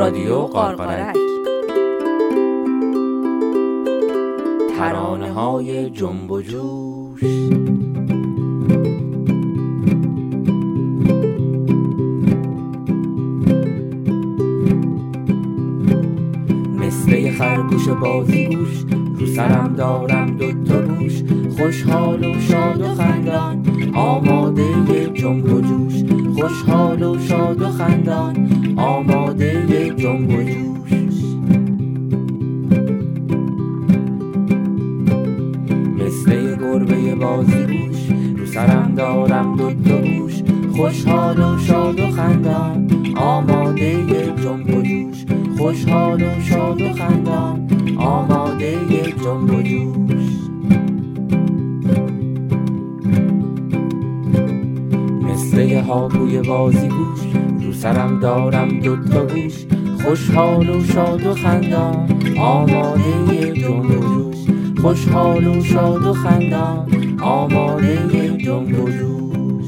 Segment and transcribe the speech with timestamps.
[0.00, 1.16] رادیو قارقارک.
[4.78, 7.22] ترانه های جنب و جوش.
[16.78, 18.84] مثل خرگوش بازی گوش
[19.18, 21.22] رو سرم دارم دوتا گوش.
[21.58, 26.04] خوشحال و شاد و خندان آماده جنب و جوش.
[26.40, 29.29] خوشحال و شاد و خندان آماده
[39.10, 40.42] دارم دوتا گوش
[40.76, 42.90] خوشحال و شاد و خندان.
[43.16, 44.04] آماده
[44.42, 45.24] جنب و جوش.
[45.58, 47.68] خوشحال و شاد و خندان.
[47.98, 48.78] آماده
[49.24, 50.24] جنب و جوش.
[55.22, 57.20] مثل یه هاپوی بازی گوش
[57.64, 59.66] رو سرم دارم دوتا گوش.
[60.04, 62.08] خوشحال و شاد و خندان.
[62.38, 64.59] آماده جنب و جوش.
[64.82, 69.66] خوشحال و شاد و خندان آماده جنب و جوش.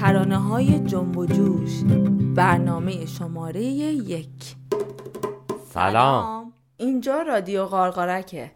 [0.00, 1.82] ترانه های جنب و جوش
[2.34, 4.56] برنامه شماره یک.
[5.74, 6.52] سلام.
[6.76, 8.50] اینجا رادیو قارقارکه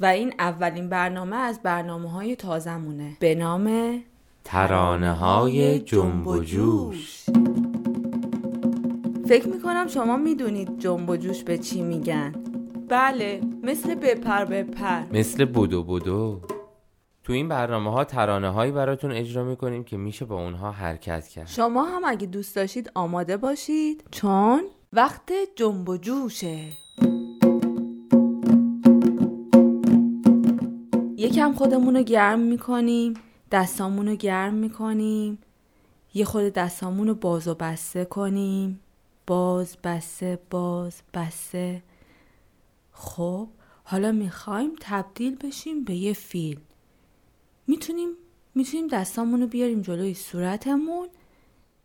[0.00, 3.98] و این اولین برنامه از برنامه های تازمونه به نام
[4.44, 7.24] ترانه های جنب و جوش.
[9.28, 12.32] فکر می‌کنم شما می‌دونید جنب و جوش به چی میگن.
[12.88, 13.40] بله.
[13.64, 16.40] مثل بپر بپر مثل بودو بودو
[17.24, 21.46] تو این برنامه ها ترانه هایی براتون اجرا می‌کنیم که میشه با اونها حرکت کرد.
[21.46, 26.64] شما هم اگه دوست داشتید آماده باشید چون وقت جنب و جوشه.
[31.16, 33.14] یکم خودمون رو گرم می‌کنیم
[33.52, 35.38] دستامون رو گرم می‌کنیم.
[36.14, 38.80] یه خود دستامون رو باز و بسته کنیم.
[39.26, 41.82] باز بسته باز بسته.
[42.92, 43.48] خب
[43.84, 46.60] حالا می‌خوایم تبدیل بشیم به یه فیل.
[47.66, 48.08] می‌تونیم
[48.54, 51.08] می‌تونیم دستامون رو بیاریم جلوی صورتمون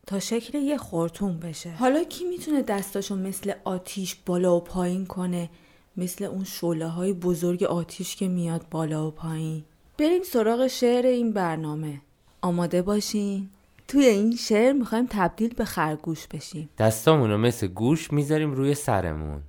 [0.07, 1.71] تا شکل یه خورتون بشه.
[1.71, 5.49] حالا کی می‌تونه دستاشو مثل آتیش بالا و پایین کنه؟
[5.97, 9.63] مثل اون شعله های بزرگ آتیش که میاد بالا و پایین.
[9.97, 12.01] بریم سراغ شعر این برنامه.
[12.41, 13.49] آماده باشین.
[13.87, 16.69] توی این شعر می‌خوایم تبدیل به خرگوش بشیم.
[16.77, 19.41] دستامون رو مثل گوش می‌ذاریم روی سرمون.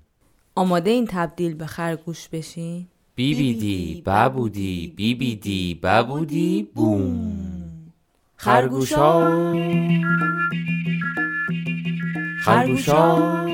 [0.59, 7.33] آماده این تبدیل به خرگوش بشین؟ بی بی دی ببودی بی بی دی ببودی بوم.
[8.37, 9.53] خرگوشا.
[12.41, 13.47] خرگوشا.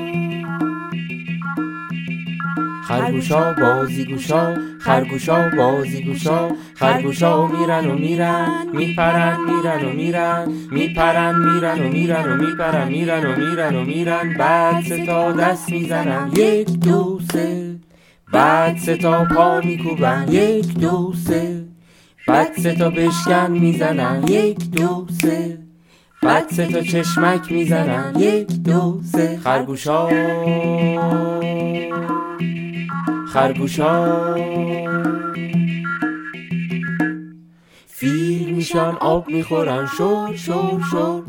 [2.87, 4.55] خرگوشا بازی گوشا
[4.85, 12.31] خرگوشا بازی گوشا خرگوشا میرن و میرن میپرن میرن و میرن میپرن میرن و میرن
[12.31, 14.33] و میپرن میرن و میرن و میرن.
[14.39, 17.75] بعد سه تا دست می‌زنن یک دو سه.
[18.33, 21.65] بعد سه تا پا میکوبن یک دو سه.
[22.27, 25.57] بعد سه تا بشکن می‌زنن یک دو سه.
[26.23, 29.39] بعد سه تا چشمک می‌زنن یک دو سه.
[29.43, 30.09] خرگوشا.
[33.35, 34.35] خرگوشا
[37.87, 41.23] فیل میشن آب می‌خورن شور شور شور.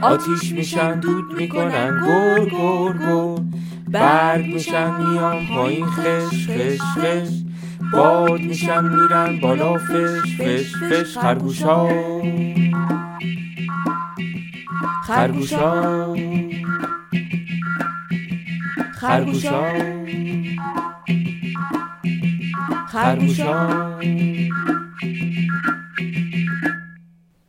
[0.00, 3.42] آتیش میشن دود می‌کنن گر گر گر
[3.88, 7.28] برگ میشن میان پایین خش خش خش.
[7.92, 11.18] باد میشن میرن بالا فش فش فش.
[11.18, 11.88] خرگوشا
[15.06, 16.14] خرگوشا
[18.92, 19.62] خرگوشا
[22.92, 23.98] خرگوشا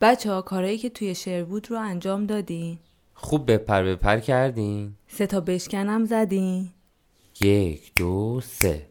[0.02, 2.78] بچه ها کارایی که توی شعر بود رو انجام دادین؟
[3.14, 4.94] خوب بپر بپر کردین.
[5.08, 6.70] سه تا بشکنم زدین.
[7.42, 8.88] یک دو سه.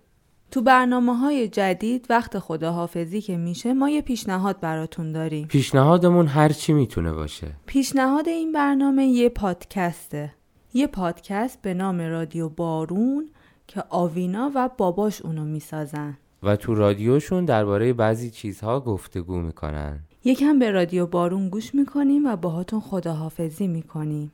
[0.51, 5.47] تو برنامه های جدید وقت خداحافظی که میشه ما یه پیشنهاد براتون داریم.
[5.47, 7.53] پیشنهادمون هر چی می‌تونه باشه.
[7.67, 10.35] پیشنهاد این برنامه یه پادکسته.
[10.75, 13.31] یه پادکست به نام رادیو بارون
[13.67, 16.19] که آوینا و باباش اونو می‌سازن.
[16.43, 20.05] و تو رادیوشون درباره بعضی چیزها گفتگو می‌کنن.
[20.25, 24.33] یکم به رادیو بارون گوش می‌کنیم و باهاتون خداحافظی می‌کنیم.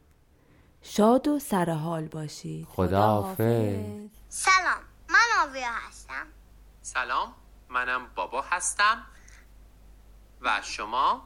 [0.82, 2.66] شاد و سرحال باشید.
[2.66, 3.76] خداحافظ.
[4.28, 6.26] سلام من آویا هستم.
[6.82, 7.34] سلام
[7.68, 9.04] منم بابا هستم.
[10.40, 11.22] و شما؟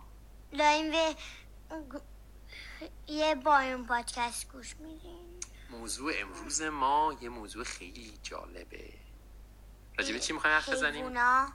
[0.59, 1.15] داریم به
[3.09, 5.41] یه بارون پادکست گوش میدیم.
[5.71, 8.85] موضوع امروز ما یه موضوع خیلی جالبه.
[9.99, 11.47] راجبه چی می‌خوایم حرف بزنیم؟ و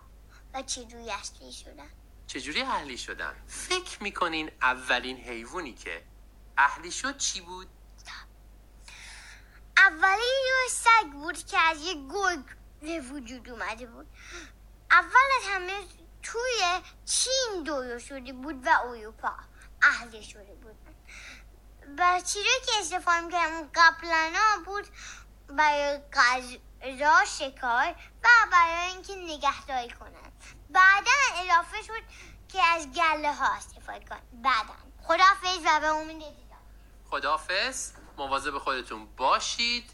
[0.93, 1.89] روی اصلی شدن
[2.27, 6.03] چجوری اهلی شدن؟ فکر می‌کنین اولین حیوانی که
[6.57, 7.67] اهلی شد چی بود؟
[9.77, 12.45] اولی یه سگ بود که از یه گرگ
[12.81, 14.07] به وجود اومده بود
[14.91, 15.83] اول از همه
[16.23, 19.31] توی چین دویا شده بود و اروپا
[19.81, 20.75] اهل شده بود
[21.97, 24.87] و چیزی که استفاده می‌کردم قبلا بود
[25.47, 25.99] برای
[26.87, 30.31] غذا شکار و برای اینکه نگهداری کنن
[30.69, 32.03] بعدا اضافه شد
[32.47, 34.73] که از گله ها استفاده کنن بعدا.
[35.03, 36.59] خداحافظ و به امید دیدار.
[37.09, 39.91] خدافز مواظب خودتون باشید.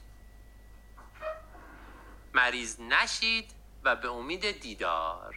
[2.33, 3.51] مریض نشید
[3.83, 5.35] و به امید دیدار.